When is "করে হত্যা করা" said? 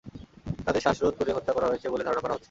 1.17-1.67